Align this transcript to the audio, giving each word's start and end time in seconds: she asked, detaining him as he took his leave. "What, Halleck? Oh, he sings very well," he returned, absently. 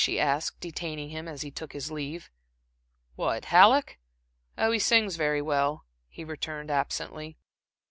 she 0.03 0.19
asked, 0.19 0.59
detaining 0.59 1.09
him 1.11 1.27
as 1.27 1.43
he 1.43 1.51
took 1.51 1.73
his 1.73 1.91
leave. 1.91 2.31
"What, 3.15 3.45
Halleck? 3.45 3.99
Oh, 4.57 4.71
he 4.71 4.79
sings 4.79 5.15
very 5.15 5.43
well," 5.43 5.85
he 6.09 6.23
returned, 6.23 6.71
absently. 6.71 7.37